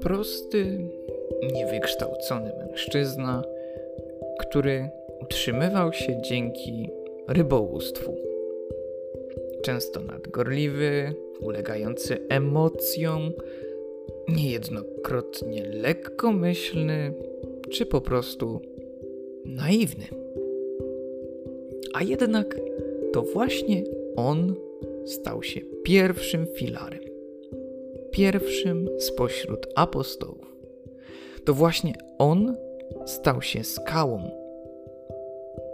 Prosty, 0.00 0.78
niewykształcony 1.52 2.52
mężczyzna, 2.58 3.42
który 4.40 4.88
utrzymywał 5.22 5.92
się 5.92 6.22
dzięki 6.22 6.90
rybołówstwu. 7.28 8.16
Często 9.62 10.00
nadgorliwy, 10.00 11.14
ulegający 11.40 12.26
emocjom, 12.28 13.32
niejednokrotnie 14.28 15.64
lekkomyślny, 15.64 17.14
czy 17.70 17.86
po 17.86 18.00
prostu 18.00 18.60
naiwny. 19.44 20.19
A 21.94 22.02
jednak 22.02 22.60
to 23.12 23.22
właśnie 23.22 23.84
on 24.16 24.54
stał 25.04 25.42
się 25.42 25.60
pierwszym 25.82 26.46
filarem, 26.46 27.00
pierwszym 28.10 28.88
spośród 28.98 29.66
apostołów. 29.74 30.56
To 31.44 31.54
właśnie 31.54 31.94
on 32.18 32.56
stał 33.06 33.42
się 33.42 33.64
skałą, 33.64 34.30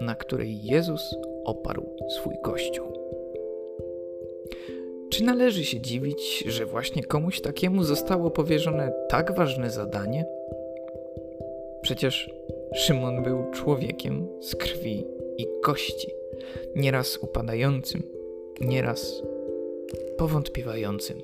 na 0.00 0.14
której 0.14 0.64
Jezus 0.64 1.16
oparł 1.44 1.96
swój 2.08 2.34
kościół. 2.42 2.86
Czy 5.10 5.24
należy 5.24 5.64
się 5.64 5.80
dziwić, 5.80 6.44
że 6.46 6.66
właśnie 6.66 7.02
komuś 7.04 7.40
takiemu 7.40 7.82
zostało 7.82 8.30
powierzone 8.30 8.92
tak 9.08 9.34
ważne 9.36 9.70
zadanie? 9.70 10.26
Przecież 11.82 12.30
Szymon 12.74 13.22
był 13.22 13.50
człowiekiem 13.50 14.28
z 14.40 14.56
krwi 14.56 15.06
i 15.38 15.46
kości, 15.62 16.08
nieraz 16.76 17.18
upadającym, 17.22 18.02
nieraz 18.60 19.22
powątpiewającym. 20.18 21.22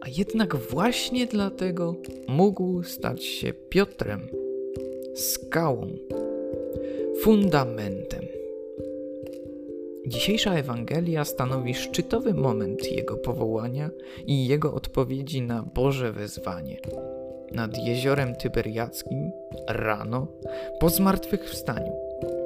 A 0.00 0.08
jednak 0.18 0.56
właśnie 0.56 1.26
dlatego 1.26 1.94
mógł 2.28 2.82
stać 2.82 3.24
się 3.24 3.52
Piotrem, 3.52 4.28
skałą, 5.14 5.88
fundamentem. 7.20 8.24
Dzisiejsza 10.06 10.54
Ewangelia 10.54 11.24
stanowi 11.24 11.74
szczytowy 11.74 12.34
moment 12.34 12.92
jego 12.92 13.16
powołania 13.16 13.90
i 14.26 14.46
jego 14.46 14.74
odpowiedzi 14.74 15.42
na 15.42 15.62
Boże 15.74 16.12
wezwanie. 16.12 16.80
Nad 17.52 17.78
jeziorem 17.78 18.34
Tyberiackim 18.34 19.32
rano, 19.68 20.26
po 20.80 20.88
zmartwychwstaniu, 20.88 21.92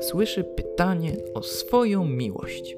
słyszy 0.00 0.44
pytanie 0.44 1.12
o 1.34 1.42
swoją 1.42 2.04
miłość. 2.04 2.76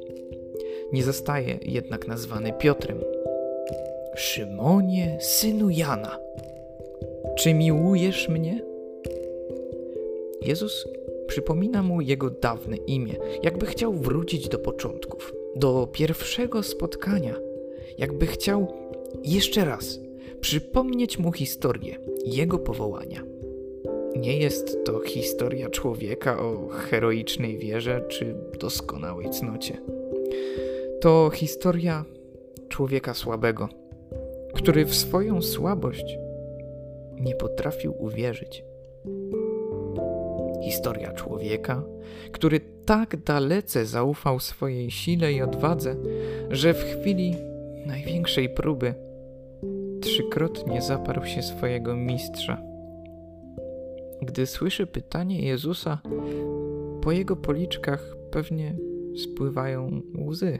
Nie 0.92 1.02
zostaje 1.02 1.58
jednak 1.62 2.08
nazwany 2.08 2.52
Piotrem. 2.52 3.00
Szymonie, 4.17 5.19
synu 5.20 5.70
Jana, 5.70 6.19
czy 7.36 7.55
miłujesz 7.55 8.28
mnie? 8.28 8.62
Jezus 10.42 10.84
Przypomina 11.27 11.83
mu 11.83 12.00
jego 12.00 12.30
dawne 12.30 12.77
imię, 12.77 13.14
jakby 13.42 13.67
chciał 13.67 13.92
wrócić 13.92 14.48
do 14.48 14.58
początków, 14.58 15.34
do 15.56 15.89
pierwszego 15.92 16.62
spotkania, 16.62 17.34
jakby 17.98 18.27
chciał 18.27 18.75
jeszcze 19.25 19.64
raz 19.64 19.98
przypomnieć 20.45 21.19
mu 21.19 21.33
historię 21.33 21.98
jego 22.27 22.59
powołania. 22.59 23.23
Nie 24.17 24.39
jest 24.39 24.84
to 24.84 25.01
historia 25.01 25.70
człowieka 25.70 26.39
o 26.39 26.69
heroicznej 26.69 27.59
wierze 27.59 28.05
czy 28.09 28.34
doskonałej 28.61 29.31
cnocie. 29.31 29.77
To 31.01 31.31
historia 31.34 32.05
człowieka 32.69 33.14
słabego, 33.14 33.69
który 34.55 34.85
w 34.85 34.95
swoją 34.95 35.42
słabość 35.42 36.19
nie 37.20 37.35
potrafił 37.35 37.95
uwierzyć 37.98 38.64
historia 40.64 41.13
człowieka, 41.13 41.83
który 42.33 42.61
tak 42.86 43.17
dalece 43.17 43.86
zaufał 43.86 44.40
swojej 44.40 44.90
sile 44.90 45.33
i 45.33 45.42
odwadze, 45.42 45.96
że 46.51 46.74
w 46.74 46.85
chwili 46.85 47.36
największej 47.86 48.48
próby 48.48 48.95
trzykrotnie 50.05 50.83
zaparł 50.83 51.25
się 51.25 51.42
swojego 51.42 51.97
mistrza. 51.97 52.63
Gdy 54.23 54.47
słyszy 54.47 54.87
pytanie 54.87 55.42
Jezusa, 55.42 55.98
po 57.03 57.13
jego 57.13 57.37
policzkach 57.37 58.17
pewnie 58.31 58.77
spływają 59.17 60.03
łzy. 60.29 60.59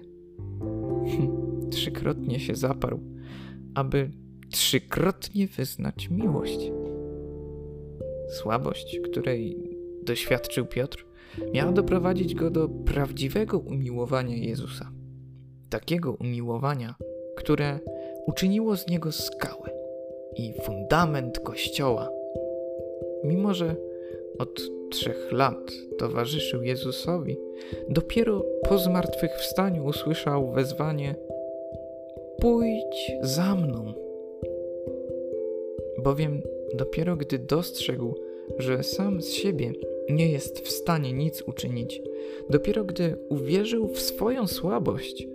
trzykrotnie 1.71 2.41
się 2.41 2.55
zaparł, 2.55 3.01
aby 3.75 4.11
trzykrotnie 4.51 5.47
wyznać 5.47 6.11
miłość. 6.11 6.73
Słabość, 8.29 9.01
której 9.05 9.71
doświadczył 10.03 10.67
Piotr, 10.67 11.07
miała 11.53 11.73
doprowadzić 11.73 12.35
go 12.35 12.51
do 12.51 12.69
prawdziwego 12.69 13.59
umiłowania 13.59 14.37
Jezusa. 14.37 14.93
Takiego 15.71 16.13
umiłowania, 16.13 16.95
które 17.37 17.81
uczyniło 18.27 18.77
z 18.77 18.87
niego 18.87 19.13
skałę 19.13 19.71
i 20.37 20.53
fundament 20.63 21.39
Kościoła. 21.39 22.11
Mimo, 23.25 23.55
że 23.55 23.77
od 24.39 24.61
trzech 24.91 25.33
lat 25.33 25.73
towarzyszył 25.99 26.63
Jezusowi, 26.63 27.37
dopiero 27.89 28.45
po 28.69 28.79
zmartwychwstaniu 28.79 29.85
usłyszał 29.85 30.53
wezwanie: 30.53 31.15
Pójdź 32.41 33.13
za 33.21 33.55
mną. 33.55 33.93
Bowiem 35.99 36.43
dopiero 36.75 37.17
gdy 37.17 37.39
dostrzegł, 37.39 38.15
że 38.59 38.83
sam 38.83 39.23
z 39.23 39.31
siebie 39.31 39.73
nie 40.11 40.33
jest 40.33 40.61
w 40.61 40.71
stanie 40.71 41.13
nic 41.13 41.43
uczynić. 41.43 42.03
Dopiero 42.51 42.85
gdy 42.85 43.17
uwierzył 43.29 43.89
w 43.89 44.01
swoją 44.01 44.47
słabość, 44.47 45.29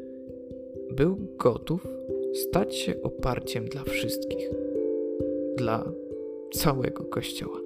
był 0.92 1.18
gotów 1.38 1.88
stać 2.34 2.76
się 2.76 3.02
oparciem 3.04 3.66
dla 3.66 3.84
wszystkich, 3.84 4.50
dla 5.58 5.92
całego 6.54 7.04
Kościoła. 7.04 7.60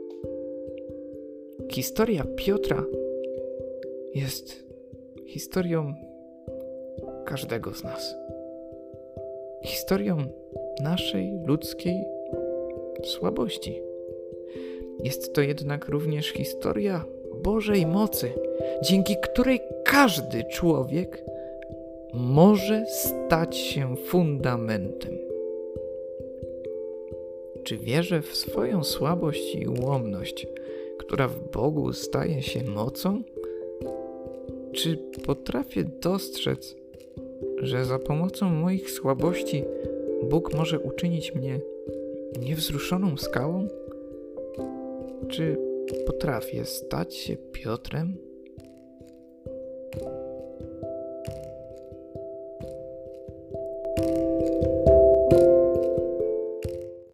Historia 1.72 2.26
Piotra 2.36 2.86
jest 4.16 4.66
historią 5.26 5.94
każdego 7.26 7.74
z 7.74 7.84
nas. 7.84 8.16
Historią 9.64 10.18
naszej 10.82 11.32
ludzkiej 11.46 12.04
słabości. 13.04 13.82
Jest 15.04 15.34
to 15.34 15.42
jednak 15.42 15.88
również 15.90 16.28
historia 16.28 17.06
Bożej 17.44 17.86
mocy, 17.86 18.32
dzięki 18.84 19.16
której 19.24 19.60
każdy 19.86 20.44
człowiek 20.44 21.23
może 22.14 22.86
stać 22.86 23.58
się 23.58 23.96
fundamentem. 23.96 25.18
Czy 27.64 27.78
wierzę 27.78 28.22
w 28.22 28.36
swoją 28.36 28.84
słabość 28.84 29.56
i 29.56 29.68
ułomność, 29.68 30.48
która 30.98 31.28
w 31.28 31.52
Bogu 31.52 31.94
staje 31.94 32.42
się 32.42 32.64
mocą? 32.64 33.24
Czy 34.72 34.98
potrafię 35.26 35.84
dostrzec, 35.84 36.76
że 37.58 37.86
za 37.86 38.00
pomocą 38.00 38.50
moich 38.50 38.92
słabości 38.92 39.64
Bóg 40.30 40.54
może 40.54 40.80
uczynić 40.80 41.36
mnie 41.36 41.60
niewzruszoną 42.40 43.18
skałą? 43.18 43.68
Czy 45.28 45.58
potrafię 46.06 46.66
stać 46.66 47.16
się 47.16 47.38
Piotrem? 47.38 48.33